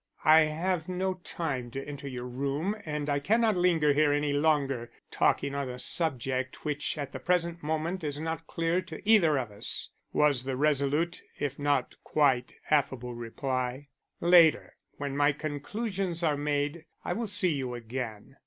[0.25, 4.89] "I have no time to enter your room, and I cannot linger here any longer
[5.11, 9.51] talking on a subject which at the present moment is not clear to either of
[9.51, 13.89] us," was the resolute if not quite affable reply.
[14.19, 18.37] "Later, when my conclusions are made, I will see you again.